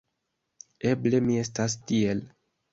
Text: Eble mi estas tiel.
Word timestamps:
Eble 0.93 1.21
mi 1.29 1.37
estas 1.45 1.79
tiel. 1.87 2.27